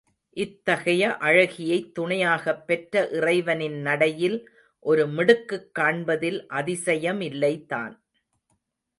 [0.37, 4.49] இத்தகைய அழகியைத் துணையாகப் பெற்ற இறைவனின் நடையில்
[4.79, 7.93] ஒரு மிடுக்குக் காண்பதில் அதிசயமில்லைதான்.